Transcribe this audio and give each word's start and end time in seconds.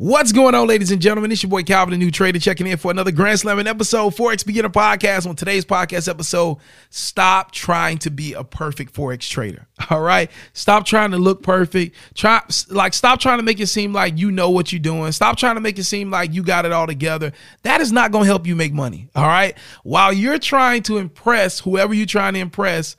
What's 0.00 0.32
going 0.32 0.54
on, 0.54 0.66
ladies 0.66 0.90
and 0.92 1.02
gentlemen? 1.02 1.30
It's 1.30 1.42
your 1.42 1.50
boy 1.50 1.62
Calvin, 1.62 1.92
the 1.92 1.98
new 1.98 2.10
trader, 2.10 2.38
checking 2.38 2.66
in 2.66 2.78
for 2.78 2.90
another 2.90 3.12
Grand 3.12 3.38
Slamming 3.38 3.66
episode, 3.66 4.16
Forex 4.16 4.46
Beginner 4.46 4.70
Podcast. 4.70 5.26
On 5.26 5.36
today's 5.36 5.66
podcast 5.66 6.08
episode, 6.08 6.56
stop 6.88 7.52
trying 7.52 7.98
to 7.98 8.10
be 8.10 8.32
a 8.32 8.42
perfect 8.42 8.94
Forex 8.94 9.28
trader. 9.28 9.66
All 9.90 10.00
right. 10.00 10.30
Stop 10.54 10.86
trying 10.86 11.10
to 11.10 11.18
look 11.18 11.42
perfect. 11.42 11.94
Try 12.14 12.40
like 12.70 12.94
stop 12.94 13.20
trying 13.20 13.40
to 13.40 13.42
make 13.42 13.60
it 13.60 13.66
seem 13.66 13.92
like 13.92 14.16
you 14.16 14.30
know 14.30 14.48
what 14.48 14.72
you're 14.72 14.78
doing. 14.78 15.12
Stop 15.12 15.36
trying 15.36 15.56
to 15.56 15.60
make 15.60 15.78
it 15.78 15.84
seem 15.84 16.10
like 16.10 16.32
you 16.32 16.42
got 16.42 16.64
it 16.64 16.72
all 16.72 16.86
together. 16.86 17.32
That 17.64 17.82
is 17.82 17.92
not 17.92 18.10
to 18.10 18.20
help 18.20 18.46
you 18.46 18.56
make 18.56 18.72
money. 18.72 19.10
All 19.14 19.26
right. 19.26 19.54
While 19.82 20.14
you're 20.14 20.38
trying 20.38 20.82
to 20.84 20.96
impress 20.96 21.60
whoever 21.60 21.92
you're 21.92 22.06
trying 22.06 22.32
to 22.32 22.40
impress, 22.40 22.96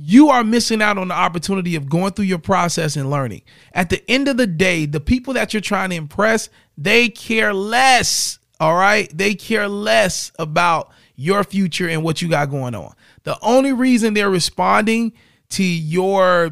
you 0.00 0.28
are 0.28 0.44
missing 0.44 0.80
out 0.80 0.96
on 0.96 1.08
the 1.08 1.14
opportunity 1.14 1.74
of 1.74 1.88
going 1.88 2.12
through 2.12 2.26
your 2.26 2.38
process 2.38 2.96
and 2.96 3.10
learning. 3.10 3.42
At 3.72 3.90
the 3.90 4.08
end 4.08 4.28
of 4.28 4.36
the 4.36 4.46
day, 4.46 4.86
the 4.86 5.00
people 5.00 5.34
that 5.34 5.52
you're 5.52 5.60
trying 5.60 5.90
to 5.90 5.96
impress, 5.96 6.48
they 6.76 7.08
care 7.08 7.52
less. 7.52 8.38
All 8.60 8.76
right. 8.76 9.10
They 9.16 9.34
care 9.34 9.68
less 9.68 10.30
about 10.38 10.90
your 11.16 11.42
future 11.42 11.88
and 11.88 12.04
what 12.04 12.22
you 12.22 12.28
got 12.28 12.50
going 12.50 12.74
on. 12.74 12.94
The 13.24 13.36
only 13.42 13.72
reason 13.72 14.14
they're 14.14 14.30
responding 14.30 15.12
to 15.50 15.64
your 15.64 16.50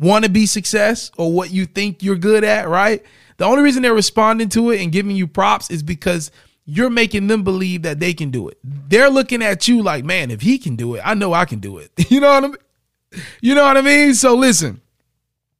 wannabe 0.00 0.48
success 0.48 1.10
or 1.18 1.32
what 1.32 1.50
you 1.50 1.66
think 1.66 2.02
you're 2.02 2.16
good 2.16 2.42
at, 2.42 2.68
right? 2.68 3.04
The 3.36 3.44
only 3.44 3.62
reason 3.62 3.82
they're 3.82 3.94
responding 3.94 4.48
to 4.50 4.70
it 4.70 4.80
and 4.80 4.90
giving 4.90 5.14
you 5.14 5.26
props 5.26 5.70
is 5.70 5.82
because 5.82 6.30
you're 6.72 6.88
making 6.88 7.26
them 7.26 7.42
believe 7.42 7.82
that 7.82 7.98
they 7.98 8.14
can 8.14 8.30
do 8.30 8.48
it. 8.48 8.56
They're 8.62 9.10
looking 9.10 9.42
at 9.42 9.66
you 9.66 9.82
like, 9.82 10.04
man, 10.04 10.30
if 10.30 10.40
he 10.40 10.56
can 10.56 10.76
do 10.76 10.94
it, 10.94 11.02
I 11.04 11.14
know 11.14 11.32
I 11.32 11.44
can 11.44 11.58
do 11.58 11.78
it. 11.78 11.90
You 12.10 12.20
know 12.20 12.30
what 12.32 12.44
I 12.44 12.48
mean? 12.48 13.24
You 13.40 13.54
know 13.56 13.64
what 13.64 13.76
I 13.76 13.82
mean? 13.82 14.14
So 14.14 14.36
listen, 14.36 14.80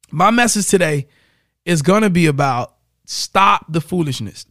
my 0.09 0.31
message 0.31 0.67
today 0.67 1.07
is 1.65 1.81
to 1.81 2.09
be 2.09 2.27
about 2.27 2.75
stop 3.05 3.65
the 3.67 3.81
foolishness. 3.81 4.45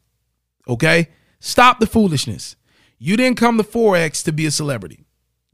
Okay? 0.68 1.08
Stop 1.40 1.80
the 1.80 1.86
foolishness. 1.86 2.56
You 2.98 3.16
didn't 3.16 3.38
come 3.38 3.56
to 3.56 3.64
Forex 3.64 4.22
to 4.24 4.32
be 4.32 4.44
a 4.44 4.50
celebrity. 4.50 5.04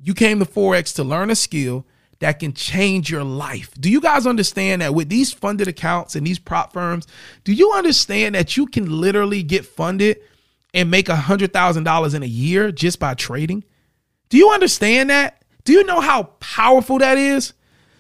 You 0.00 0.12
came 0.12 0.40
to 0.40 0.44
Forex 0.44 0.92
to 0.96 1.04
learn 1.04 1.30
a 1.30 1.36
skill 1.36 1.86
that 2.18 2.40
can 2.40 2.52
change 2.52 3.10
your 3.10 3.22
life. 3.22 3.70
Do 3.78 3.90
you 3.90 4.00
guys 4.00 4.26
understand 4.26 4.82
that 4.82 4.94
with 4.94 5.08
these 5.08 5.32
funded 5.32 5.68
accounts 5.68 6.16
and 6.16 6.26
these 6.26 6.40
prop 6.40 6.72
firms, 6.72 7.06
do 7.44 7.52
you 7.52 7.72
understand 7.72 8.34
that 8.34 8.56
you 8.56 8.66
can 8.66 9.00
literally 9.00 9.44
get 9.44 9.64
funded 9.64 10.18
and 10.76 10.90
make 10.90 11.08
a 11.08 11.16
hundred 11.16 11.52
thousand 11.52 11.82
dollars 11.82 12.14
in 12.14 12.22
a 12.22 12.26
year 12.26 12.70
just 12.70 13.00
by 13.00 13.14
trading? 13.14 13.64
Do 14.28 14.36
you 14.36 14.50
understand 14.50 15.10
that? 15.10 15.42
Do 15.64 15.72
you 15.72 15.82
know 15.82 16.00
how 16.00 16.24
powerful 16.38 16.98
that 16.98 17.18
is? 17.18 17.54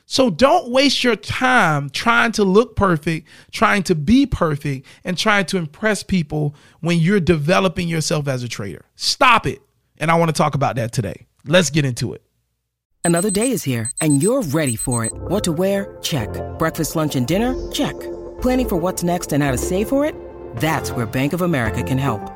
So 0.04 0.30
don't 0.30 0.70
waste 0.70 1.02
your 1.02 1.16
time 1.16 1.90
trying 1.90 2.30
to 2.32 2.44
look 2.44 2.76
perfect, 2.76 3.26
trying 3.50 3.82
to 3.84 3.96
be 3.96 4.24
perfect, 4.24 4.86
and 5.02 5.18
trying 5.18 5.46
to 5.46 5.56
impress 5.56 6.04
people 6.04 6.54
when 6.78 6.98
you're 6.98 7.18
developing 7.18 7.88
yourself 7.88 8.28
as 8.28 8.44
a 8.44 8.48
trader. 8.48 8.84
Stop 8.94 9.46
it. 9.46 9.60
And 9.98 10.10
I 10.10 10.14
want 10.14 10.28
to 10.28 10.32
talk 10.32 10.54
about 10.54 10.76
that 10.76 10.92
today. 10.92 11.26
Let's 11.44 11.70
get 11.70 11.84
into 11.84 12.12
it. 12.12 12.22
Another 13.04 13.30
day 13.30 13.50
is 13.50 13.64
here, 13.64 13.90
and 14.00 14.22
you're 14.22 14.42
ready 14.42 14.76
for 14.76 15.04
it. 15.04 15.12
What 15.14 15.42
to 15.44 15.52
wear? 15.52 15.96
Check. 16.02 16.28
Breakfast, 16.58 16.94
lunch, 16.94 17.16
and 17.16 17.26
dinner? 17.26 17.54
Check. 17.72 17.98
Planning 18.40 18.68
for 18.68 18.76
what's 18.76 19.02
next 19.02 19.32
and 19.32 19.42
how 19.42 19.50
to 19.50 19.58
save 19.58 19.88
for 19.88 20.04
it? 20.04 20.14
That's 20.56 20.92
where 20.92 21.06
Bank 21.06 21.32
of 21.32 21.42
America 21.42 21.82
can 21.82 21.98
help. 21.98 22.35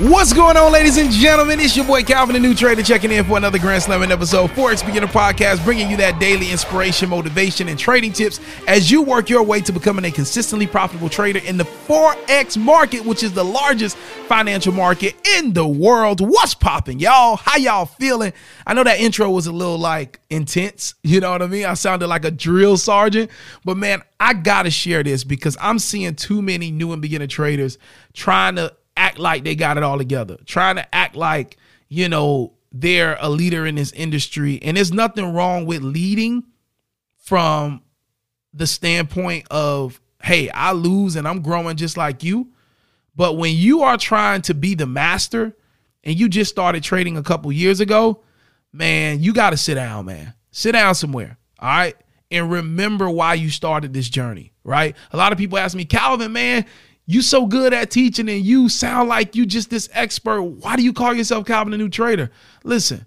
What's 0.00 0.32
going 0.32 0.56
on, 0.56 0.70
ladies 0.70 0.96
and 0.96 1.10
gentlemen? 1.10 1.58
It's 1.58 1.76
your 1.76 1.84
boy 1.84 2.04
Calvin, 2.04 2.34
the 2.34 2.38
new 2.38 2.54
trader, 2.54 2.84
checking 2.84 3.10
in 3.10 3.24
for 3.24 3.36
another 3.36 3.58
Grand 3.58 3.82
Slamming 3.82 4.12
episode. 4.12 4.48
Forex 4.50 4.86
Beginner 4.86 5.08
Podcast, 5.08 5.64
bringing 5.64 5.90
you 5.90 5.96
that 5.96 6.20
daily 6.20 6.52
inspiration, 6.52 7.08
motivation, 7.08 7.66
and 7.66 7.76
trading 7.76 8.12
tips 8.12 8.38
as 8.68 8.92
you 8.92 9.02
work 9.02 9.28
your 9.28 9.42
way 9.42 9.60
to 9.60 9.72
becoming 9.72 10.04
a 10.04 10.12
consistently 10.12 10.68
profitable 10.68 11.08
trader 11.08 11.40
in 11.40 11.56
the 11.56 11.64
Forex 11.64 12.56
market, 12.56 13.04
which 13.04 13.24
is 13.24 13.32
the 13.32 13.44
largest 13.44 13.96
financial 13.96 14.72
market 14.72 15.16
in 15.36 15.52
the 15.52 15.66
world. 15.66 16.20
What's 16.20 16.54
popping, 16.54 17.00
y'all? 17.00 17.34
How 17.34 17.56
y'all 17.56 17.86
feeling? 17.86 18.32
I 18.68 18.74
know 18.74 18.84
that 18.84 19.00
intro 19.00 19.28
was 19.28 19.48
a 19.48 19.52
little 19.52 19.78
like 19.78 20.20
intense. 20.30 20.94
You 21.02 21.18
know 21.18 21.32
what 21.32 21.42
I 21.42 21.48
mean? 21.48 21.64
I 21.64 21.74
sounded 21.74 22.06
like 22.06 22.24
a 22.24 22.30
drill 22.30 22.76
sergeant, 22.76 23.32
but 23.64 23.76
man, 23.76 24.02
I 24.20 24.34
gotta 24.34 24.70
share 24.70 25.02
this 25.02 25.24
because 25.24 25.56
I'm 25.60 25.80
seeing 25.80 26.14
too 26.14 26.40
many 26.40 26.70
new 26.70 26.92
and 26.92 27.02
beginner 27.02 27.26
traders 27.26 27.78
trying 28.12 28.54
to 28.56 28.76
act 28.98 29.18
like 29.18 29.44
they 29.44 29.54
got 29.54 29.76
it 29.76 29.82
all 29.82 29.98
together, 29.98 30.36
trying 30.44 30.76
to 30.76 30.94
act 30.94 31.16
like, 31.16 31.56
you 31.88 32.08
know, 32.08 32.54
they're 32.72 33.16
a 33.20 33.30
leader 33.30 33.66
in 33.66 33.76
this 33.76 33.92
industry. 33.92 34.58
And 34.62 34.76
there's 34.76 34.92
nothing 34.92 35.32
wrong 35.32 35.64
with 35.64 35.82
leading 35.82 36.44
from 37.16 37.82
the 38.52 38.66
standpoint 38.66 39.46
of, 39.50 40.00
hey, 40.22 40.50
I 40.50 40.72
lose 40.72 41.16
and 41.16 41.26
I'm 41.26 41.42
growing 41.42 41.76
just 41.76 41.96
like 41.96 42.22
you. 42.22 42.48
But 43.14 43.34
when 43.34 43.54
you 43.54 43.82
are 43.82 43.96
trying 43.96 44.42
to 44.42 44.54
be 44.54 44.74
the 44.74 44.86
master 44.86 45.56
and 46.04 46.18
you 46.18 46.28
just 46.28 46.50
started 46.50 46.82
trading 46.82 47.16
a 47.16 47.22
couple 47.22 47.50
years 47.52 47.80
ago, 47.80 48.22
man, 48.72 49.20
you 49.20 49.32
got 49.32 49.50
to 49.50 49.56
sit 49.56 49.74
down, 49.74 50.06
man. 50.06 50.34
Sit 50.50 50.72
down 50.72 50.94
somewhere. 50.94 51.38
All 51.58 51.68
right. 51.68 51.96
And 52.30 52.50
remember 52.50 53.08
why 53.08 53.34
you 53.34 53.48
started 53.50 53.94
this 53.94 54.08
journey, 54.08 54.52
right? 54.62 54.94
A 55.12 55.16
lot 55.16 55.32
of 55.32 55.38
people 55.38 55.58
ask 55.58 55.74
me, 55.74 55.84
Calvin, 55.84 56.32
man, 56.32 56.66
you 57.10 57.22
so 57.22 57.46
good 57.46 57.72
at 57.72 57.90
teaching 57.90 58.28
and 58.28 58.44
you 58.44 58.68
sound 58.68 59.08
like 59.08 59.34
you 59.34 59.46
just 59.46 59.70
this 59.70 59.88
expert. 59.94 60.42
Why 60.42 60.76
do 60.76 60.82
you 60.82 60.92
call 60.92 61.14
yourself 61.14 61.46
Calvin 61.46 61.70
the 61.70 61.78
New 61.78 61.88
Trader? 61.88 62.30
Listen, 62.64 63.06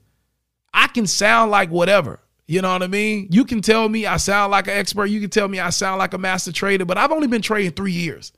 I 0.74 0.88
can 0.88 1.06
sound 1.06 1.52
like 1.52 1.70
whatever. 1.70 2.20
You 2.48 2.64
know 2.64 2.74
what 2.74 2.82
I 2.82 2.88
mean? 2.88 3.28
You 3.30 3.46
can 3.46 3.62
tell 3.62 3.88
me 3.88 4.08
I 4.08 4.18
sound 4.18 4.50
like 4.50 4.66
an 4.66 4.74
expert. 4.74 5.06
You 5.06 5.22
can 5.22 5.30
tell 5.30 5.48
me 5.48 5.60
I 5.60 5.70
sound 5.70 6.00
like 6.00 6.16
a 6.16 6.18
master 6.18 6.52
trader, 6.52 6.84
but 6.84 6.98
I've 6.98 7.12
only 7.12 7.28
been 7.28 7.44
trading 7.44 7.74
three 7.74 7.92
years. 7.92 8.34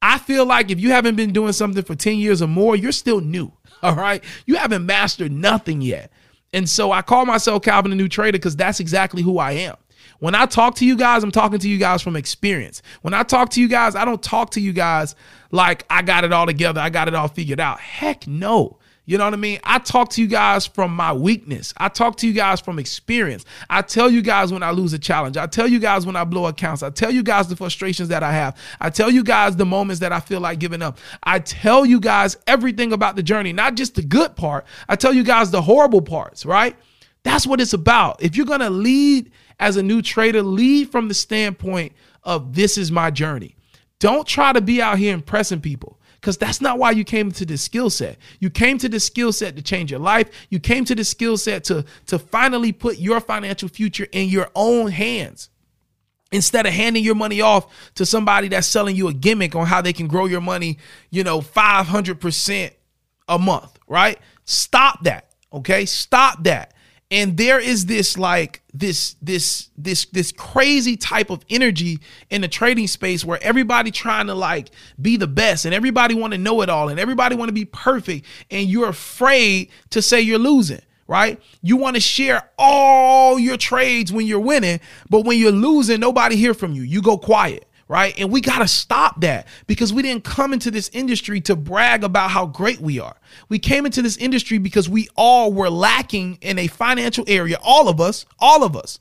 I 0.00 0.18
feel 0.18 0.46
like 0.46 0.70
if 0.70 0.78
you 0.78 0.90
haven't 0.92 1.16
been 1.16 1.32
doing 1.32 1.52
something 1.52 1.82
for 1.82 1.96
10 1.96 2.18
years 2.18 2.40
or 2.40 2.46
more, 2.46 2.76
you're 2.76 2.92
still 2.92 3.20
new. 3.20 3.52
All 3.82 3.96
right. 3.96 4.22
You 4.46 4.54
haven't 4.54 4.86
mastered 4.86 5.32
nothing 5.32 5.80
yet. 5.80 6.12
And 6.52 6.68
so 6.68 6.92
I 6.92 7.02
call 7.02 7.26
myself 7.26 7.62
Calvin 7.64 7.90
the 7.90 7.96
New 7.96 8.08
Trader 8.08 8.38
because 8.38 8.54
that's 8.54 8.78
exactly 8.78 9.22
who 9.22 9.38
I 9.38 9.52
am. 9.52 9.76
When 10.18 10.34
I 10.34 10.46
talk 10.46 10.76
to 10.76 10.86
you 10.86 10.96
guys, 10.96 11.24
I'm 11.24 11.30
talking 11.30 11.58
to 11.58 11.68
you 11.68 11.78
guys 11.78 12.02
from 12.02 12.16
experience. 12.16 12.82
When 13.02 13.14
I 13.14 13.22
talk 13.22 13.50
to 13.50 13.60
you 13.60 13.68
guys, 13.68 13.94
I 13.94 14.04
don't 14.04 14.22
talk 14.22 14.50
to 14.50 14.60
you 14.60 14.72
guys 14.72 15.14
like 15.50 15.84
I 15.90 16.02
got 16.02 16.24
it 16.24 16.32
all 16.32 16.46
together, 16.46 16.80
I 16.80 16.90
got 16.90 17.08
it 17.08 17.14
all 17.14 17.28
figured 17.28 17.60
out. 17.60 17.80
Heck 17.80 18.26
no. 18.26 18.78
You 19.04 19.18
know 19.18 19.24
what 19.24 19.34
I 19.34 19.36
mean? 19.36 19.58
I 19.64 19.80
talk 19.80 20.10
to 20.10 20.22
you 20.22 20.28
guys 20.28 20.64
from 20.64 20.94
my 20.94 21.12
weakness. 21.12 21.74
I 21.76 21.88
talk 21.88 22.16
to 22.18 22.26
you 22.26 22.32
guys 22.32 22.60
from 22.60 22.78
experience. 22.78 23.44
I 23.68 23.82
tell 23.82 24.08
you 24.08 24.22
guys 24.22 24.52
when 24.52 24.62
I 24.62 24.70
lose 24.70 24.92
a 24.92 24.98
challenge. 24.98 25.36
I 25.36 25.48
tell 25.48 25.66
you 25.66 25.80
guys 25.80 26.06
when 26.06 26.14
I 26.14 26.22
blow 26.22 26.46
accounts. 26.46 26.84
I 26.84 26.90
tell 26.90 27.10
you 27.10 27.24
guys 27.24 27.48
the 27.48 27.56
frustrations 27.56 28.10
that 28.10 28.22
I 28.22 28.30
have. 28.32 28.56
I 28.80 28.90
tell 28.90 29.10
you 29.10 29.24
guys 29.24 29.56
the 29.56 29.66
moments 29.66 30.00
that 30.00 30.12
I 30.12 30.20
feel 30.20 30.38
like 30.38 30.60
giving 30.60 30.82
up. 30.82 30.98
I 31.24 31.40
tell 31.40 31.84
you 31.84 31.98
guys 31.98 32.36
everything 32.46 32.92
about 32.92 33.16
the 33.16 33.24
journey, 33.24 33.52
not 33.52 33.74
just 33.74 33.96
the 33.96 34.02
good 34.02 34.36
part. 34.36 34.66
I 34.88 34.94
tell 34.94 35.12
you 35.12 35.24
guys 35.24 35.50
the 35.50 35.62
horrible 35.62 36.02
parts, 36.02 36.46
right? 36.46 36.76
That's 37.24 37.46
what 37.46 37.60
it's 37.60 37.72
about. 37.72 38.22
If 38.22 38.36
you're 38.36 38.46
going 38.46 38.60
to 38.60 38.70
lead 38.70 39.30
as 39.60 39.76
a 39.76 39.82
new 39.82 40.02
trader, 40.02 40.42
lead 40.42 40.90
from 40.90 41.08
the 41.08 41.14
standpoint 41.14 41.92
of 42.24 42.54
this 42.54 42.76
is 42.76 42.90
my 42.90 43.10
journey. 43.10 43.56
Don't 44.00 44.26
try 44.26 44.52
to 44.52 44.60
be 44.60 44.82
out 44.82 44.98
here 44.98 45.14
impressing 45.14 45.60
people 45.60 46.00
because 46.20 46.36
that's 46.36 46.60
not 46.60 46.78
why 46.78 46.90
you 46.90 47.04
came 47.04 47.30
to 47.32 47.46
this 47.46 47.62
skill 47.62 47.90
set. 47.90 48.18
You 48.40 48.50
came 48.50 48.78
to 48.78 48.88
this 48.88 49.04
skill 49.04 49.32
set 49.32 49.54
to 49.56 49.62
change 49.62 49.90
your 49.90 50.00
life. 50.00 50.28
You 50.50 50.58
came 50.58 50.84
to 50.86 50.94
this 50.94 51.08
skill 51.08 51.36
set 51.36 51.64
to, 51.64 51.84
to 52.06 52.18
finally 52.18 52.72
put 52.72 52.98
your 52.98 53.20
financial 53.20 53.68
future 53.68 54.08
in 54.10 54.28
your 54.28 54.50
own 54.54 54.90
hands. 54.90 55.50
Instead 56.32 56.66
of 56.66 56.72
handing 56.72 57.04
your 57.04 57.14
money 57.14 57.42
off 57.42 57.92
to 57.94 58.06
somebody 58.06 58.48
that's 58.48 58.66
selling 58.66 58.96
you 58.96 59.06
a 59.06 59.12
gimmick 59.12 59.54
on 59.54 59.66
how 59.66 59.82
they 59.82 59.92
can 59.92 60.08
grow 60.08 60.24
your 60.24 60.40
money, 60.40 60.78
you 61.10 61.22
know, 61.22 61.40
500% 61.40 62.70
a 63.28 63.38
month, 63.38 63.78
right? 63.86 64.18
Stop 64.44 65.04
that. 65.04 65.28
Okay. 65.52 65.84
Stop 65.84 66.42
that 66.44 66.72
and 67.12 67.36
there 67.36 67.60
is 67.60 67.84
this 67.86 68.16
like 68.16 68.62
this 68.72 69.16
this 69.20 69.68
this 69.76 70.06
this 70.06 70.32
crazy 70.32 70.96
type 70.96 71.28
of 71.28 71.44
energy 71.50 72.00
in 72.30 72.40
the 72.40 72.48
trading 72.48 72.86
space 72.86 73.22
where 73.22 73.38
everybody 73.42 73.90
trying 73.90 74.26
to 74.26 74.34
like 74.34 74.70
be 75.00 75.18
the 75.18 75.26
best 75.26 75.66
and 75.66 75.74
everybody 75.74 76.14
want 76.14 76.32
to 76.32 76.38
know 76.38 76.62
it 76.62 76.70
all 76.70 76.88
and 76.88 76.98
everybody 76.98 77.36
want 77.36 77.50
to 77.50 77.52
be 77.52 77.66
perfect 77.66 78.24
and 78.50 78.68
you're 78.68 78.88
afraid 78.88 79.68
to 79.90 80.00
say 80.02 80.20
you're 80.20 80.38
losing 80.38 80.80
right? 81.08 81.42
You 81.60 81.76
want 81.76 81.96
to 81.96 82.00
share 82.00 82.48
all 82.56 83.38
your 83.38 83.58
trades 83.58 84.10
when 84.10 84.26
you're 84.26 84.40
winning, 84.40 84.80
but 85.10 85.26
when 85.26 85.36
you're 85.36 85.52
losing, 85.52 86.00
nobody 86.00 86.36
hear 86.36 86.54
from 86.54 86.72
you. 86.72 86.82
You 86.82 87.02
go 87.02 87.18
quiet 87.18 87.66
right? 87.88 88.14
And 88.18 88.30
we 88.30 88.40
got 88.40 88.58
to 88.58 88.68
stop 88.68 89.20
that 89.20 89.46
because 89.66 89.92
we 89.92 90.02
didn't 90.02 90.24
come 90.24 90.52
into 90.52 90.70
this 90.70 90.88
industry 90.92 91.40
to 91.42 91.56
brag 91.56 92.04
about 92.04 92.30
how 92.30 92.46
great 92.46 92.80
we 92.80 92.98
are. 92.98 93.16
We 93.48 93.58
came 93.58 93.86
into 93.86 94.02
this 94.02 94.16
industry 94.16 94.58
because 94.58 94.88
we 94.88 95.08
all 95.16 95.52
were 95.52 95.70
lacking 95.70 96.38
in 96.40 96.58
a 96.58 96.66
financial 96.66 97.24
area. 97.28 97.58
All 97.62 97.88
of 97.88 98.00
us, 98.00 98.26
all 98.38 98.64
of 98.64 98.76
us, 98.76 98.98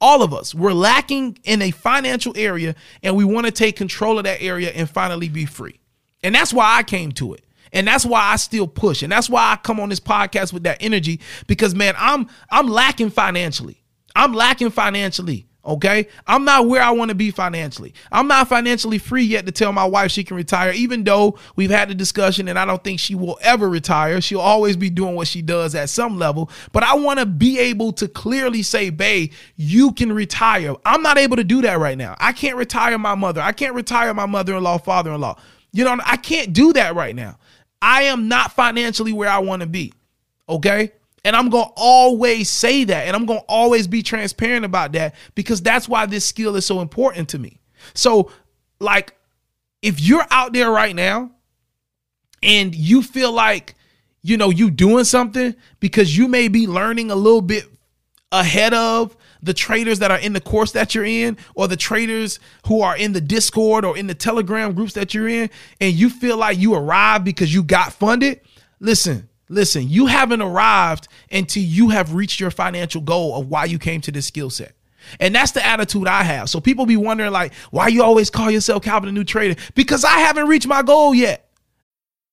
all 0.00 0.22
of 0.22 0.32
us, 0.32 0.54
we're 0.54 0.72
lacking 0.72 1.38
in 1.44 1.60
a 1.60 1.70
financial 1.70 2.32
area 2.36 2.74
and 3.02 3.16
we 3.16 3.24
want 3.24 3.46
to 3.46 3.52
take 3.52 3.76
control 3.76 4.18
of 4.18 4.24
that 4.24 4.40
area 4.40 4.70
and 4.70 4.88
finally 4.88 5.28
be 5.28 5.44
free. 5.44 5.78
And 6.22 6.34
that's 6.34 6.52
why 6.52 6.76
I 6.76 6.82
came 6.82 7.12
to 7.12 7.34
it. 7.34 7.44
And 7.72 7.86
that's 7.86 8.04
why 8.04 8.22
I 8.22 8.36
still 8.36 8.66
push. 8.66 9.02
And 9.02 9.12
that's 9.12 9.30
why 9.30 9.52
I 9.52 9.56
come 9.56 9.78
on 9.78 9.90
this 9.90 10.00
podcast 10.00 10.52
with 10.52 10.64
that 10.64 10.78
energy 10.80 11.20
because 11.46 11.74
man, 11.74 11.94
I'm 11.98 12.28
I'm 12.50 12.68
lacking 12.68 13.10
financially. 13.10 13.82
I'm 14.16 14.32
lacking 14.32 14.70
financially. 14.70 15.46
Okay. 15.64 16.08
I'm 16.26 16.44
not 16.44 16.68
where 16.68 16.82
I 16.82 16.90
want 16.90 17.10
to 17.10 17.14
be 17.14 17.30
financially. 17.30 17.92
I'm 18.10 18.26
not 18.26 18.48
financially 18.48 18.98
free 18.98 19.24
yet 19.24 19.44
to 19.46 19.52
tell 19.52 19.72
my 19.72 19.84
wife 19.84 20.10
she 20.10 20.24
can 20.24 20.36
retire, 20.36 20.72
even 20.72 21.04
though 21.04 21.38
we've 21.54 21.70
had 21.70 21.90
the 21.90 21.94
discussion 21.94 22.48
and 22.48 22.58
I 22.58 22.64
don't 22.64 22.82
think 22.82 22.98
she 22.98 23.14
will 23.14 23.38
ever 23.42 23.68
retire. 23.68 24.20
She'll 24.20 24.40
always 24.40 24.76
be 24.76 24.88
doing 24.88 25.14
what 25.14 25.28
she 25.28 25.42
does 25.42 25.74
at 25.74 25.90
some 25.90 26.18
level. 26.18 26.50
But 26.72 26.82
I 26.82 26.94
want 26.94 27.18
to 27.18 27.26
be 27.26 27.58
able 27.58 27.92
to 27.94 28.08
clearly 28.08 28.62
say, 28.62 28.90
babe, 28.90 29.32
you 29.56 29.92
can 29.92 30.12
retire. 30.12 30.74
I'm 30.86 31.02
not 31.02 31.18
able 31.18 31.36
to 31.36 31.44
do 31.44 31.60
that 31.62 31.78
right 31.78 31.98
now. 31.98 32.16
I 32.18 32.32
can't 32.32 32.56
retire 32.56 32.96
my 32.98 33.14
mother. 33.14 33.42
I 33.42 33.52
can't 33.52 33.74
retire 33.74 34.14
my 34.14 34.26
mother 34.26 34.56
in 34.56 34.62
law, 34.62 34.78
father 34.78 35.12
in 35.12 35.20
law. 35.20 35.38
You 35.72 35.84
know, 35.84 35.98
I 36.04 36.16
can't 36.16 36.52
do 36.52 36.72
that 36.72 36.94
right 36.94 37.14
now. 37.14 37.38
I 37.82 38.04
am 38.04 38.28
not 38.28 38.52
financially 38.52 39.12
where 39.12 39.28
I 39.28 39.38
want 39.38 39.60
to 39.60 39.68
be. 39.68 39.92
Okay. 40.48 40.92
And 41.24 41.36
I'm 41.36 41.50
going 41.50 41.66
to 41.66 41.72
always 41.76 42.48
say 42.48 42.84
that. 42.84 43.06
And 43.06 43.14
I'm 43.14 43.26
going 43.26 43.40
to 43.40 43.46
always 43.46 43.86
be 43.86 44.02
transparent 44.02 44.64
about 44.64 44.92
that 44.92 45.14
because 45.34 45.60
that's 45.60 45.88
why 45.88 46.06
this 46.06 46.24
skill 46.24 46.56
is 46.56 46.64
so 46.64 46.80
important 46.80 47.28
to 47.30 47.38
me. 47.38 47.60
So, 47.94 48.30
like, 48.78 49.14
if 49.82 50.00
you're 50.00 50.26
out 50.30 50.52
there 50.52 50.70
right 50.70 50.94
now 50.94 51.30
and 52.42 52.74
you 52.74 53.02
feel 53.02 53.32
like, 53.32 53.74
you 54.22 54.36
know, 54.36 54.50
you 54.50 54.70
doing 54.70 55.04
something 55.04 55.54
because 55.78 56.16
you 56.16 56.28
may 56.28 56.48
be 56.48 56.66
learning 56.66 57.10
a 57.10 57.16
little 57.16 57.42
bit 57.42 57.64
ahead 58.32 58.72
of 58.74 59.16
the 59.42 59.54
traders 59.54 59.98
that 60.00 60.10
are 60.10 60.18
in 60.18 60.32
the 60.32 60.40
course 60.40 60.72
that 60.72 60.94
you're 60.94 61.04
in 61.04 61.36
or 61.54 61.66
the 61.66 61.76
traders 61.76 62.38
who 62.66 62.82
are 62.82 62.96
in 62.96 63.12
the 63.12 63.20
discord 63.20 63.84
or 63.84 63.96
in 63.96 64.06
the 64.06 64.14
telegram 64.14 64.72
groups 64.72 64.92
that 64.92 65.14
you're 65.14 65.28
in 65.28 65.50
and 65.80 65.94
you 65.94 66.10
feel 66.10 66.36
like 66.36 66.58
you 66.58 66.74
arrived 66.74 67.24
because 67.24 67.52
you 67.52 67.62
got 67.62 67.92
funded 67.92 68.40
listen 68.78 69.28
listen 69.50 69.88
you 69.88 70.06
haven't 70.06 70.40
arrived 70.40 71.08
until 71.30 71.62
you 71.62 71.90
have 71.90 72.14
reached 72.14 72.40
your 72.40 72.50
financial 72.50 73.02
goal 73.02 73.38
of 73.38 73.48
why 73.48 73.66
you 73.66 73.78
came 73.78 74.00
to 74.00 74.10
this 74.10 74.26
skill 74.26 74.48
set 74.48 74.74
and 75.18 75.34
that's 75.34 75.52
the 75.52 75.64
attitude 75.64 76.06
I 76.06 76.22
have. 76.22 76.50
So 76.50 76.60
people 76.60 76.86
be 76.86 76.96
wondering, 76.96 77.32
like, 77.32 77.54
why 77.70 77.88
you 77.88 78.02
always 78.02 78.30
call 78.30 78.50
yourself 78.50 78.82
Calvin 78.82 79.06
the 79.06 79.12
New 79.12 79.24
Trader? 79.24 79.60
Because 79.74 80.04
I 80.04 80.18
haven't 80.18 80.46
reached 80.46 80.66
my 80.66 80.82
goal 80.82 81.14
yet. 81.14 81.49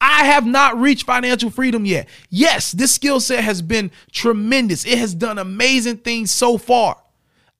I 0.00 0.24
have 0.24 0.46
not 0.46 0.78
reached 0.78 1.04
financial 1.04 1.50
freedom 1.50 1.84
yet. 1.84 2.08
Yes, 2.30 2.72
this 2.72 2.94
skill 2.94 3.20
set 3.20 3.44
has 3.44 3.60
been 3.60 3.90
tremendous. 4.12 4.86
It 4.86 4.98
has 4.98 5.14
done 5.14 5.38
amazing 5.38 5.98
things 5.98 6.30
so 6.30 6.56
far. 6.56 6.96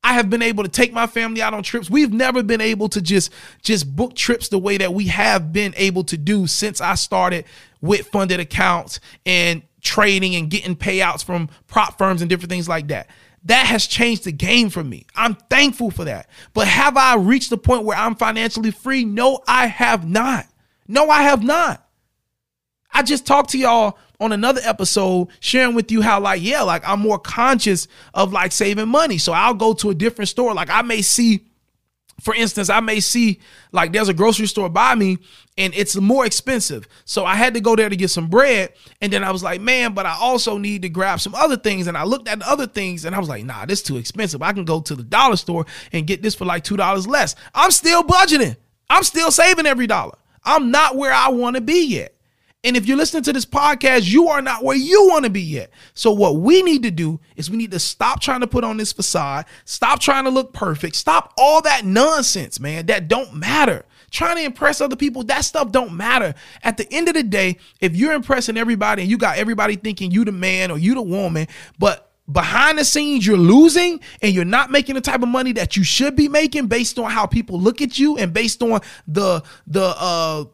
I 0.03 0.15
have 0.15 0.31
been 0.31 0.41
able 0.41 0.63
to 0.65 0.71
take 0.71 0.95
my 0.95 1.07
family 1.07 1.43
out 1.43 1.53
on 1.53 1.63
trips. 1.63 1.91
We've 1.91 2.13
never 2.13 2.43
been 2.43 2.63
able 2.63 2.89
to 2.91 3.03
just 3.03 3.31
just 3.63 3.95
book 3.95 4.15
trips 4.15 4.49
the 4.49 4.59
way 4.59 4.79
that 4.79 4.95
we 4.95 5.09
have 5.09 5.53
been 5.53 5.75
able 5.77 6.05
to 6.05 6.17
do 6.17 6.47
since 6.47 6.81
I 6.81 6.95
started 6.95 7.45
with 7.83 8.09
funded 8.09 8.41
accounts 8.41 9.01
and 9.27 9.63
trading 9.83 10.37
and 10.37 10.51
getting 10.51 10.77
payouts 10.77 11.23
from 11.23 11.51
prop 11.67 11.99
firms 11.99 12.23
and 12.23 12.31
different 12.31 12.51
things 12.51 12.69
like 12.69 12.89
that. 12.89 13.09
That 13.45 13.67
has 13.67 13.87
changed 13.87 14.25
the 14.25 14.33
game 14.33 14.71
for 14.71 14.85
me. 14.85 15.07
I'm 15.15 15.35
thankful 15.35 15.91
for 15.91 16.05
that. 16.05 16.29
But 16.55 16.69
have 16.69 16.97
I 16.97 17.17
reached 17.17 17.51
the 17.51 17.59
point 17.59 17.85
where 17.85 17.97
I'm 17.97 18.15
financially 18.15 18.71
free? 18.71 19.05
No, 19.05 19.41
I 19.47 19.67
have 19.67 20.09
not. 20.09 20.47
No, 20.89 21.09
I 21.11 21.23
have 21.23 21.43
not. 21.43 21.87
I 22.93 23.03
just 23.03 23.27
talked 23.27 23.51
to 23.51 23.59
y'all 23.59 23.99
on 24.21 24.33
another 24.33 24.61
episode 24.65 25.29
sharing 25.41 25.75
with 25.75 25.91
you 25.91 26.03
how 26.03 26.21
like 26.21 26.43
yeah 26.43 26.61
like 26.61 26.87
i'm 26.87 27.01
more 27.01 27.19
conscious 27.19 27.89
of 28.15 28.33
like 28.33 28.53
saving 28.53 28.89
money. 28.89 29.19
So 29.19 29.33
i'll 29.33 29.55
go 29.55 29.73
to 29.75 29.91
a 29.91 29.95
different 29.95 30.29
store. 30.29 30.55
Like 30.55 30.71
i 30.71 30.83
may 30.83 31.03
see 31.03 31.47
for 32.21 32.35
instance 32.35 32.69
i 32.69 32.81
may 32.81 33.01
see 33.01 33.41
like 33.73 33.93
there's 33.93 34.11
a 34.11 34.15
grocery 34.15 34.47
store 34.47 34.69
by 34.69 34.95
me 34.95 35.19
and 35.57 35.75
it's 35.75 35.97
more 35.97 36.27
expensive. 36.27 36.87
So 37.07 37.25
i 37.25 37.35
had 37.35 37.55
to 37.55 37.61
go 37.61 37.75
there 37.75 37.89
to 37.89 37.97
get 37.97 38.11
some 38.11 38.29
bread. 38.29 38.75
And 39.01 39.11
then 39.13 39.25
i 39.25 39.31
was 39.31 39.43
like 39.43 39.61
man 39.63 39.95
but 39.95 40.05
i 40.05 40.15
also 40.21 40.59
need 40.59 40.83
to 40.83 40.91
grab 40.91 41.21
some 41.21 41.35
other 41.35 41.57
things. 41.57 41.87
And 41.87 41.97
i 41.97 42.05
looked 42.05 42.29
at 42.29 42.41
the 42.41 42.51
other 42.51 42.67
things 42.67 43.07
and 43.07 43.15
i 43.15 43.19
was 43.19 43.29
like 43.29 43.45
nah 43.45 43.65
this 43.65 43.83
too 43.83 43.97
expensive. 43.97 44.43
I 44.43 44.53
can 44.53 44.67
go 44.67 44.81
to 44.83 44.95
the 44.95 45.03
dollar 45.03 45.37
store 45.37 45.65
and 45.93 46.07
get 46.07 46.21
this 46.23 46.35
for 46.35 46.45
like 46.45 46.65
two 46.65 46.77
dollars 46.77 47.07
less. 47.07 47.37
I'm 47.55 47.71
still 47.71 48.03
budgeting. 48.03 48.57
I'm 48.91 49.05
still 49.05 49.31
saving 49.31 49.67
every 49.67 49.87
dollar. 49.87 50.17
I'm 50.45 50.71
not 50.71 50.97
where 50.97 51.13
i 51.13 51.29
want 51.29 51.57
to 51.57 51.63
be 51.63 51.87
yet 51.87 52.15
and 52.63 52.77
if 52.77 52.87
you're 52.87 52.97
listening 52.97 53.23
to 53.23 53.33
this 53.33 53.47
podcast, 53.47 54.11
you 54.11 54.29
are 54.29 54.43
not 54.43 54.63
where 54.63 54.77
you 54.77 55.09
want 55.09 55.25
to 55.25 55.31
be 55.31 55.41
yet. 55.41 55.71
So, 55.95 56.13
what 56.13 56.37
we 56.37 56.63
need 56.63 56.83
to 56.83 56.91
do 56.91 57.19
is 57.35 57.51
we 57.51 57.57
need 57.57 57.71
to 57.71 57.79
stop 57.79 58.21
trying 58.21 58.41
to 58.41 58.47
put 58.47 58.65
on 58.65 58.77
this 58.77 58.93
facade, 58.93 59.47
stop 59.65 60.01
trying 60.01 60.25
to 60.25 60.31
look 60.31 60.53
perfect, 60.53 60.97
stop 60.97 61.33
all 61.39 61.63
that 61.63 61.87
nonsense, 61.87 62.61
man, 62.61 62.87
that 62.87 63.09
don't 63.09 63.35
matter. 63.35 63.87
Trying 64.11 64.37
to 64.37 64.43
impress 64.43 64.81
other 64.81 64.97
people, 64.97 65.23
that 65.25 65.45
stuff 65.45 65.71
don't 65.71 65.93
matter. 65.93 66.35
At 66.63 66.77
the 66.77 66.93
end 66.93 67.09
of 67.09 67.15
the 67.15 67.23
day, 67.23 67.59
if 67.81 67.97
you're 67.97 68.13
impressing 68.13 68.57
everybody 68.57 69.03
and 69.03 69.11
you 69.11 69.17
got 69.17 69.39
everybody 69.39 69.77
thinking 69.77 70.11
you 70.11 70.25
the 70.25 70.33
man 70.33 70.71
or 70.71 70.79
you 70.79 70.95
the 70.95 71.03
woman, 71.03 71.47
but 71.79 72.11
behind 72.31 72.79
the 72.79 72.85
scenes 72.85 73.27
you're 73.27 73.37
losing 73.37 74.01
and 74.21 74.35
you're 74.35 74.45
not 74.45 74.71
making 74.71 74.97
the 74.97 75.01
type 75.01 75.23
of 75.23 75.29
money 75.29 75.53
that 75.53 75.77
you 75.77 75.83
should 75.83 76.15
be 76.15 76.29
making 76.29 76.67
based 76.67 76.99
on 76.99 77.11
how 77.11 77.27
people 77.27 77.59
look 77.59 77.81
at 77.81 77.99
you 77.99 78.19
and 78.19 78.33
based 78.33 78.63
on 78.63 78.81
the 79.09 79.43
the 79.67 79.95
uh 79.99 80.45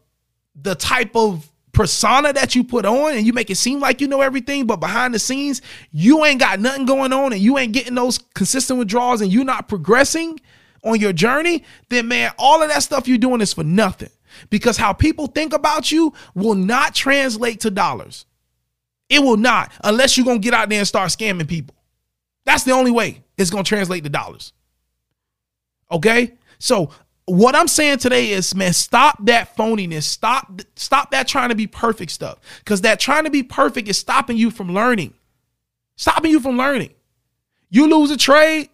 the 0.55 0.75
type 0.75 1.15
of 1.15 1.51
persona 1.77 2.33
that 2.33 2.55
you 2.55 2.65
put 2.65 2.87
on 2.87 3.15
and 3.15 3.27
you 3.27 3.35
make 3.35 3.51
it 3.51 3.57
seem 3.57 3.79
like 3.79 4.01
you 4.01 4.09
know 4.09 4.23
everything, 4.23 4.67
but 4.67 4.77
behind 4.77 5.13
the 5.13 5.19
scenes, 5.19 5.61
you 5.93 6.25
ain't 6.25 6.41
got 6.41 6.59
nothing 6.59 6.87
going 6.87 7.13
on 7.13 7.35
and 7.35 7.41
you 7.41 7.59
ain't 7.59 7.73
getting 7.73 7.95
those 7.95 8.19
consistent 8.35 8.79
withdrawals 8.79 9.21
and 9.21 9.31
you're 9.31 9.45
not 9.45 9.69
progressing 9.69 10.41
on 10.83 10.99
your 10.99 11.13
journey, 11.13 11.65
then 11.91 12.09
man, 12.09 12.33
all 12.39 12.63
of 12.63 12.71
that 12.71 12.83
stuff 12.83 13.07
you're 13.07 13.19
doing 13.19 13.43
is 13.43 13.53
for 13.53 13.63
nothing. 13.63 14.09
Because 14.49 14.79
how 14.79 14.95
people 14.95 15.27
think 15.27 15.53
about 15.53 15.93
you 15.93 16.15
will 16.35 16.55
not 16.55 16.95
translate 16.95 17.61
to 17.61 17.71
dollars. 17.71 18.25
It 19.11 19.21
will 19.21 19.37
not, 19.37 19.71
unless 19.85 20.17
you're 20.17 20.27
going 20.27 20.41
to 20.41 20.45
get 20.45 20.55
out 20.55 20.71
there 20.71 20.79
and 20.79 20.89
start 20.89 21.11
scamming 21.11 21.47
people. 21.47 21.77
That's 22.47 22.65
the 22.65 22.73
only 22.73 22.91
way 22.91 23.23
it's 23.37 23.51
going 23.51 23.65
to 23.65 23.69
translate 23.69 24.03
to 24.05 24.11
dollars. 24.11 24.53
Okay? 25.91 26.35
So 26.59 26.91
what 27.27 27.57
I'm 27.57 27.69
saying 27.69 27.99
today 27.99 28.31
is, 28.31 28.55
man, 28.55 28.73
stop 28.73 29.19
that 29.27 29.57
phoniness. 29.57 30.05
Stop, 30.05 30.63
stop 30.77 31.11
that 31.11 31.27
trying 31.27 31.49
to 31.49 31.57
be 31.57 31.67
perfect 31.67 32.13
stuff. 32.13 32.39
Because 32.61 32.83
that 32.83 33.01
trying 33.01 33.25
to 33.25 33.31
be 33.31 33.43
perfect 33.43 33.89
is 33.89 33.99
stopping 33.99 34.37
you 34.37 34.51
from 34.51 34.73
learning. 34.73 35.13
Stopping 35.97 36.31
you 36.31 36.41
from 36.41 36.57
learning. 36.57 36.91
You 37.69 37.91
lose 37.91 38.13
a 38.13 38.17
trade, 38.17 38.71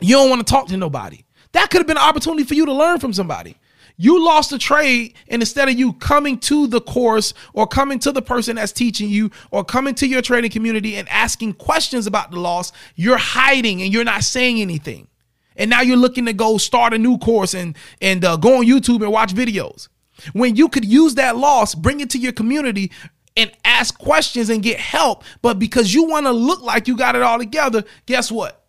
you 0.00 0.16
don't 0.16 0.30
want 0.30 0.46
to 0.46 0.50
talk 0.50 0.68
to 0.68 0.76
nobody. 0.76 1.22
That 1.52 1.70
could 1.70 1.78
have 1.78 1.86
been 1.86 1.98
an 1.98 2.02
opportunity 2.02 2.44
for 2.44 2.54
you 2.54 2.64
to 2.66 2.72
learn 2.72 2.98
from 2.98 3.12
somebody. 3.12 3.56
You 3.98 4.24
lost 4.24 4.52
a 4.52 4.58
trade, 4.58 5.14
and 5.28 5.40
instead 5.40 5.68
of 5.68 5.78
you 5.78 5.94
coming 5.94 6.38
to 6.40 6.66
the 6.66 6.82
course 6.82 7.32
or 7.54 7.66
coming 7.66 7.98
to 8.00 8.12
the 8.12 8.20
person 8.20 8.56
that's 8.56 8.72
teaching 8.72 9.08
you 9.08 9.30
or 9.50 9.64
coming 9.64 9.94
to 9.96 10.06
your 10.06 10.20
trading 10.20 10.50
community 10.50 10.96
and 10.96 11.08
asking 11.08 11.54
questions 11.54 12.06
about 12.06 12.30
the 12.30 12.38
loss, 12.38 12.72
you're 12.94 13.16
hiding 13.16 13.82
and 13.82 13.92
you're 13.92 14.04
not 14.04 14.22
saying 14.22 14.60
anything 14.60 15.08
and 15.56 15.70
now 15.70 15.80
you're 15.80 15.96
looking 15.96 16.26
to 16.26 16.32
go 16.32 16.58
start 16.58 16.94
a 16.94 16.98
new 16.98 17.18
course 17.18 17.54
and 17.54 17.76
and 18.00 18.24
uh, 18.24 18.36
go 18.36 18.58
on 18.58 18.66
YouTube 18.66 19.02
and 19.02 19.12
watch 19.12 19.34
videos. 19.34 19.88
When 20.32 20.56
you 20.56 20.68
could 20.68 20.84
use 20.84 21.16
that 21.16 21.36
loss, 21.36 21.74
bring 21.74 22.00
it 22.00 22.10
to 22.10 22.18
your 22.18 22.32
community 22.32 22.90
and 23.36 23.52
ask 23.64 23.98
questions 23.98 24.48
and 24.48 24.62
get 24.62 24.80
help, 24.80 25.24
but 25.42 25.58
because 25.58 25.92
you 25.92 26.04
want 26.04 26.24
to 26.26 26.32
look 26.32 26.62
like 26.62 26.88
you 26.88 26.96
got 26.96 27.14
it 27.16 27.22
all 27.22 27.38
together, 27.38 27.84
guess 28.06 28.32
what? 28.32 28.64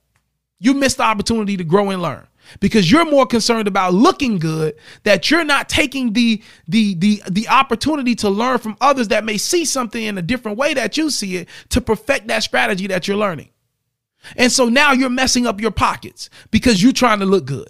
You 0.59 0.73
missed 0.73 0.97
the 0.97 1.03
opportunity 1.03 1.55
to 1.55 1.63
grow 1.63 1.89
and 1.89 2.01
learn. 2.01 2.27
because 2.59 2.91
you're 2.91 3.05
more 3.05 3.25
concerned 3.25 3.67
about 3.67 3.93
looking 3.93 4.39
good 4.39 4.75
that 5.03 5.29
you're 5.29 5.43
not 5.43 5.69
taking 5.69 6.13
the 6.13 6.41
the 6.67 6.95
the 6.95 7.21
the 7.29 7.47
opportunity 7.47 8.15
to 8.15 8.29
learn 8.29 8.57
from 8.57 8.77
others 8.81 9.09
that 9.09 9.25
may 9.25 9.37
see 9.37 9.65
something 9.65 10.03
in 10.03 10.17
a 10.17 10.21
different 10.21 10.57
way 10.57 10.73
that 10.73 10.97
you 10.97 11.09
see 11.09 11.37
it 11.37 11.49
to 11.69 11.81
perfect 11.81 12.27
that 12.27 12.43
strategy 12.43 12.87
that 12.87 13.07
you're 13.07 13.17
learning. 13.17 13.49
And 14.35 14.51
so 14.51 14.67
now 14.69 14.91
you're 14.91 15.09
messing 15.09 15.47
up 15.47 15.61
your 15.61 15.71
pockets 15.71 16.29
because 16.51 16.81
you're 16.81 16.91
trying 16.91 17.19
to 17.19 17.25
look 17.25 17.45
good. 17.45 17.69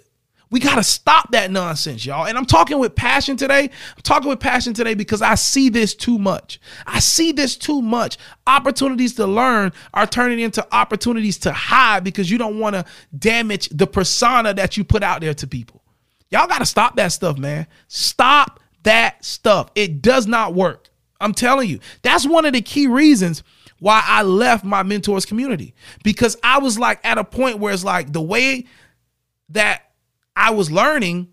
We 0.50 0.60
got 0.60 0.76
to 0.76 0.82
stop 0.82 1.32
that 1.32 1.50
nonsense, 1.50 2.06
y'all. 2.06 2.26
And 2.26 2.38
I'm 2.38 2.46
talking 2.46 2.78
with 2.78 2.94
passion 2.94 3.36
today. 3.36 3.64
I'm 3.64 4.02
talking 4.02 4.30
with 4.30 4.40
passion 4.40 4.72
today 4.72 4.94
because 4.94 5.20
I 5.20 5.34
see 5.34 5.68
this 5.68 5.94
too 5.94 6.18
much. 6.18 6.58
I 6.86 7.00
see 7.00 7.32
this 7.32 7.54
too 7.54 7.82
much. 7.82 8.16
Opportunities 8.46 9.14
to 9.16 9.26
learn 9.26 9.72
are 9.92 10.06
turning 10.06 10.40
into 10.40 10.66
opportunities 10.72 11.36
to 11.38 11.52
hide 11.52 12.02
because 12.02 12.30
you 12.30 12.38
don't 12.38 12.58
want 12.58 12.76
to 12.76 12.86
damage 13.18 13.68
the 13.68 13.86
persona 13.86 14.54
that 14.54 14.76
you 14.78 14.84
put 14.84 15.02
out 15.02 15.20
there 15.20 15.34
to 15.34 15.46
people. 15.46 15.82
Y'all 16.30 16.48
got 16.48 16.60
to 16.60 16.66
stop 16.66 16.96
that 16.96 17.12
stuff, 17.12 17.36
man. 17.36 17.66
Stop 17.88 18.60
that 18.84 19.22
stuff. 19.24 19.70
It 19.74 20.00
does 20.00 20.26
not 20.26 20.54
work. 20.54 20.88
I'm 21.20 21.34
telling 21.34 21.68
you. 21.68 21.80
That's 22.02 22.26
one 22.26 22.46
of 22.46 22.52
the 22.52 22.62
key 22.62 22.86
reasons 22.86 23.42
why 23.80 24.02
I 24.04 24.22
left 24.22 24.64
my 24.64 24.82
mentors 24.82 25.24
community 25.24 25.74
because 26.02 26.36
I 26.42 26.58
was 26.58 26.78
like 26.78 27.00
at 27.04 27.18
a 27.18 27.24
point 27.24 27.58
where 27.58 27.72
it's 27.72 27.84
like 27.84 28.12
the 28.12 28.22
way 28.22 28.64
that 29.50 29.92
I 30.36 30.50
was 30.50 30.70
learning 30.70 31.28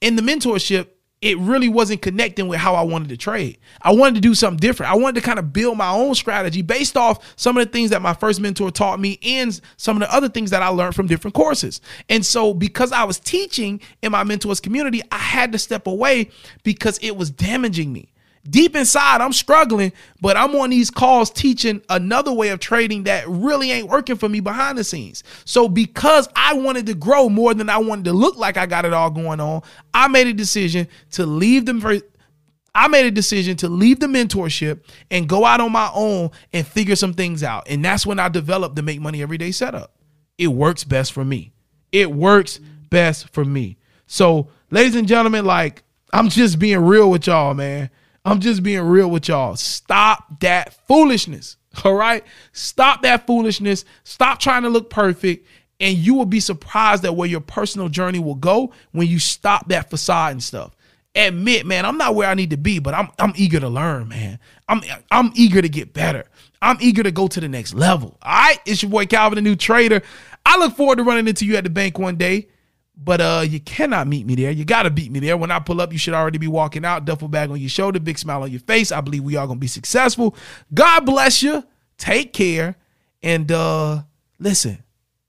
in 0.00 0.16
the 0.16 0.22
mentorship, 0.22 0.88
it 1.20 1.36
really 1.38 1.68
wasn't 1.68 2.00
connecting 2.00 2.46
with 2.46 2.60
how 2.60 2.76
I 2.76 2.82
wanted 2.82 3.08
to 3.08 3.16
trade. 3.16 3.58
I 3.82 3.92
wanted 3.92 4.16
to 4.16 4.20
do 4.20 4.34
something 4.34 4.58
different. 4.58 4.92
I 4.92 4.96
wanted 4.96 5.20
to 5.20 5.26
kind 5.26 5.40
of 5.40 5.52
build 5.52 5.76
my 5.76 5.90
own 5.90 6.14
strategy 6.14 6.62
based 6.62 6.96
off 6.96 7.34
some 7.36 7.56
of 7.56 7.66
the 7.66 7.72
things 7.72 7.90
that 7.90 8.00
my 8.00 8.14
first 8.14 8.40
mentor 8.40 8.70
taught 8.70 9.00
me 9.00 9.18
and 9.22 9.60
some 9.76 9.96
of 9.96 10.00
the 10.08 10.14
other 10.14 10.28
things 10.28 10.50
that 10.50 10.62
I 10.62 10.68
learned 10.68 10.94
from 10.94 11.08
different 11.08 11.34
courses. 11.34 11.80
And 12.08 12.24
so, 12.24 12.54
because 12.54 12.92
I 12.92 13.02
was 13.02 13.18
teaching 13.18 13.80
in 14.02 14.12
my 14.12 14.22
mentors 14.22 14.60
community, 14.60 15.02
I 15.10 15.18
had 15.18 15.50
to 15.52 15.58
step 15.58 15.88
away 15.88 16.30
because 16.62 16.98
it 17.02 17.16
was 17.16 17.30
damaging 17.30 17.92
me 17.92 18.12
deep 18.48 18.76
inside, 18.76 19.20
I'm 19.20 19.32
struggling, 19.32 19.92
but 20.20 20.36
I'm 20.36 20.54
on 20.56 20.70
these 20.70 20.90
calls 20.90 21.30
teaching 21.30 21.82
another 21.88 22.32
way 22.32 22.48
of 22.48 22.60
trading 22.60 23.04
that 23.04 23.28
really 23.28 23.70
ain't 23.72 23.88
working 23.88 24.16
for 24.16 24.28
me 24.28 24.40
behind 24.40 24.78
the 24.78 24.84
scenes. 24.84 25.24
So, 25.44 25.68
because 25.68 26.28
I 26.36 26.54
wanted 26.54 26.86
to 26.86 26.94
grow 26.94 27.28
more 27.28 27.54
than 27.54 27.68
I 27.68 27.78
wanted 27.78 28.04
to 28.06 28.12
look 28.12 28.36
like 28.36 28.56
I 28.56 28.66
got 28.66 28.84
it 28.84 28.92
all 28.92 29.10
going 29.10 29.40
on, 29.40 29.62
I 29.92 30.08
made 30.08 30.26
a 30.26 30.32
decision 30.32 30.88
to 31.12 31.26
leave 31.26 31.66
them 31.66 31.80
for. 31.80 31.98
I 32.74 32.86
made 32.86 33.06
a 33.06 33.10
decision 33.10 33.56
to 33.56 33.68
leave 33.68 33.98
the 33.98 34.06
mentorship 34.06 34.80
and 35.10 35.28
go 35.28 35.44
out 35.44 35.60
on 35.60 35.72
my 35.72 35.90
own 35.94 36.30
and 36.52 36.64
figure 36.64 36.94
some 36.94 37.12
things 37.12 37.42
out. 37.42 37.66
And 37.68 37.84
that's 37.84 38.06
when 38.06 38.20
I 38.20 38.28
developed 38.28 38.76
the 38.76 38.82
Make 38.82 39.00
Money 39.00 39.20
Every 39.20 39.38
Day 39.38 39.50
setup. 39.50 39.94
It 40.36 40.48
works 40.48 40.84
best 40.84 41.12
for 41.12 41.24
me. 41.24 41.52
It 41.90 42.12
works 42.12 42.60
best 42.90 43.30
for 43.30 43.44
me. 43.44 43.78
So, 44.06 44.48
ladies 44.70 44.94
and 44.94 45.08
gentlemen, 45.08 45.44
like, 45.44 45.82
I'm 46.12 46.28
just 46.28 46.58
being 46.58 46.78
real 46.78 47.10
with 47.10 47.26
y'all, 47.26 47.54
man. 47.54 47.90
I'm 48.28 48.40
just 48.40 48.62
being 48.62 48.82
real 48.82 49.10
with 49.10 49.28
y'all. 49.28 49.56
Stop 49.56 50.40
that 50.40 50.74
foolishness. 50.86 51.56
All 51.84 51.94
right? 51.94 52.24
Stop 52.52 53.02
that 53.02 53.26
foolishness. 53.26 53.86
Stop 54.04 54.38
trying 54.38 54.64
to 54.64 54.68
look 54.68 54.90
perfect. 54.90 55.46
And 55.80 55.96
you 55.96 56.14
will 56.14 56.26
be 56.26 56.40
surprised 56.40 57.04
at 57.06 57.16
where 57.16 57.28
your 57.28 57.40
personal 57.40 57.88
journey 57.88 58.18
will 58.18 58.34
go 58.34 58.74
when 58.92 59.06
you 59.06 59.18
stop 59.18 59.68
that 59.68 59.88
facade 59.88 60.32
and 60.32 60.42
stuff. 60.42 60.74
Admit, 61.14 61.64
man, 61.64 61.86
I'm 61.86 61.96
not 61.96 62.14
where 62.14 62.28
I 62.28 62.34
need 62.34 62.50
to 62.50 62.56
be, 62.56 62.80
but 62.80 62.94
I'm 62.94 63.08
I'm 63.18 63.32
eager 63.34 63.60
to 63.60 63.68
learn, 63.68 64.08
man. 64.08 64.38
I'm 64.68 64.82
I'm 65.10 65.32
eager 65.34 65.62
to 65.62 65.68
get 65.68 65.94
better. 65.94 66.24
I'm 66.60 66.76
eager 66.80 67.02
to 67.02 67.10
go 67.10 67.28
to 67.28 67.40
the 67.40 67.48
next 67.48 67.74
level. 67.74 68.18
All 68.22 68.32
right, 68.32 68.58
it's 68.66 68.82
your 68.82 68.90
boy 68.90 69.06
Calvin, 69.06 69.36
the 69.36 69.42
new 69.42 69.56
trader. 69.56 70.02
I 70.44 70.58
look 70.58 70.76
forward 70.76 70.98
to 70.98 71.04
running 71.04 71.26
into 71.26 71.46
you 71.46 71.56
at 71.56 71.64
the 71.64 71.70
bank 71.70 71.98
one 71.98 72.16
day. 72.16 72.48
But 73.00 73.20
uh, 73.20 73.44
you 73.48 73.60
cannot 73.60 74.08
meet 74.08 74.26
me 74.26 74.34
there. 74.34 74.50
You 74.50 74.64
gotta 74.64 74.90
beat 74.90 75.12
me 75.12 75.20
there. 75.20 75.36
When 75.36 75.52
I 75.52 75.60
pull 75.60 75.80
up, 75.80 75.92
you 75.92 75.98
should 75.98 76.14
already 76.14 76.38
be 76.38 76.48
walking 76.48 76.84
out, 76.84 77.04
duffel 77.04 77.28
bag 77.28 77.50
on 77.50 77.60
your 77.60 77.68
shoulder, 77.68 78.00
big 78.00 78.18
smile 78.18 78.42
on 78.42 78.50
your 78.50 78.60
face. 78.60 78.90
I 78.90 79.00
believe 79.00 79.22
we 79.22 79.36
are 79.36 79.46
gonna 79.46 79.60
be 79.60 79.68
successful. 79.68 80.34
God 80.74 81.06
bless 81.06 81.42
you. 81.42 81.64
Take 81.96 82.32
care. 82.32 82.76
And 83.22 83.50
uh 83.52 84.02
listen, 84.38 84.82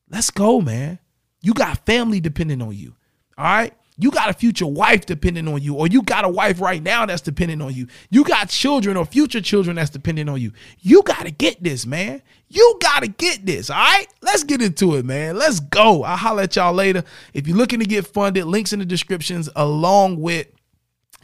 let's 0.10 0.32
go, 0.32 0.62
man. 0.62 1.00
You 1.42 1.54
got 1.54 1.86
family 1.86 2.20
depending 2.20 2.62
on 2.62 2.76
you. 2.76 2.96
All 3.38 3.46
right. 3.46 3.74
You 4.00 4.12
got 4.12 4.30
a 4.30 4.34
future 4.34 4.66
wife 4.66 5.06
depending 5.06 5.48
on 5.50 5.62
you, 5.62 5.76
or 5.76 5.86
you 5.88 6.02
got 6.02 6.24
a 6.24 6.30
wife 6.30 6.62
right 6.62 6.82
now 6.82 7.06
that's 7.06 7.22
depending 7.22 7.62
on 7.62 7.74
you. 7.74 7.88
You 8.10 8.24
got 8.24 8.48
children 8.48 8.96
or 8.96 9.06
future 9.06 9.42
children 9.42 9.76
that's 9.76 9.90
depending 9.90 10.30
on 10.30 10.40
you. 10.40 10.54
You 10.80 11.04
got 11.04 11.26
to 11.26 11.32
get 11.32 11.62
this, 11.62 11.86
man. 11.86 12.22
You 12.48 12.80
got 12.82 13.02
to 13.02 13.10
get 13.10 13.46
this. 13.46 13.70
All 13.70 13.76
right. 13.76 14.08
Let's 14.22 14.46
get 14.46 14.62
into 14.62 14.96
it, 14.96 15.06
man. 15.06 15.38
Let's 15.38 15.60
go. 15.60 16.04
I'll 16.04 16.16
holler 16.16 16.44
at 16.44 16.56
y'all 16.56 16.74
later. 16.74 17.04
If 17.34 17.46
you're 17.46 17.58
looking 17.58 17.82
to 17.82 17.86
get 17.86 18.08
funded, 18.08 18.46
links 18.46 18.72
in 18.72 18.80
the 18.80 18.86
descriptions 18.86 19.50
along 19.54 20.22
with 20.22 20.48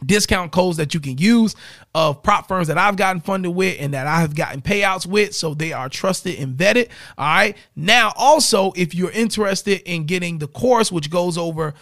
discount 0.04 0.52
codes 0.52 0.76
that 0.76 0.92
you 0.92 1.00
can 1.00 1.16
use 1.16 1.54
of 1.94 2.22
prop 2.22 2.46
firms 2.46 2.68
that 2.68 2.76
I've 2.76 2.96
gotten 2.96 3.22
funded 3.22 3.54
with 3.54 3.78
and 3.80 3.94
that 3.94 4.06
I 4.06 4.20
have 4.20 4.34
gotten 4.34 4.60
payouts 4.60 5.06
with. 5.06 5.34
So 5.34 5.54
they 5.54 5.72
are 5.72 5.88
trusted 5.88 6.38
and 6.38 6.54
vetted. 6.56 6.90
All 7.16 7.26
right. 7.26 7.56
Now, 7.74 8.12
also, 8.16 8.72
if 8.76 8.94
you're 8.94 9.10
interested 9.10 9.80
in 9.90 10.04
getting 10.04 10.38
the 10.38 10.48
course, 10.48 10.92
which 10.92 11.10
goes 11.10 11.38
over 11.38 11.72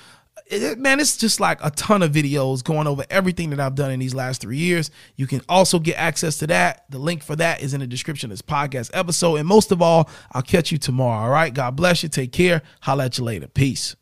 it, 0.47 0.79
man, 0.79 1.01
it's 1.01 1.17
just 1.17 1.41
like 1.41 1.59
a 1.65 1.71
ton 1.71 2.03
of 2.03 2.13
videos 2.13 2.63
going 2.63 2.87
over 2.87 3.05
everything 3.11 3.51
that 3.51 3.61
I've 3.61 3.75
done 3.75 3.91
in 3.91 4.01
these 4.01 4.15
last 4.15 4.41
three 4.41 4.59
years. 4.59 4.91
You 5.17 5.27
can 5.27 5.41
also 5.49 5.79
get 5.79 5.97
access 5.97 6.39
to 6.39 6.47
that. 6.49 6.85
The 6.91 6.99
link 6.99 7.23
for 7.23 7.37
that 7.37 7.63
is 7.63 7.75
in 7.75 7.81
the 7.81 7.87
description 7.87 8.31
of 8.31 8.37
this 8.37 8.43
podcast 8.43 8.91
episode. 8.93 9.37
And 9.37 9.49
most 9.49 9.73
of 9.73 9.81
all, 9.81 10.09
I'll 10.33 10.43
catch 10.43 10.71
you 10.71 10.79
tomorrow. 10.79 11.25
All 11.25 11.31
right. 11.31 11.53
God 11.53 11.77
bless 11.77 12.03
you. 12.03 12.09
Take 12.09 12.33
care. 12.33 12.63
Holla 12.83 13.07
at 13.07 13.19
you 13.19 13.25
later. 13.25 13.47
Peace. 13.49 13.97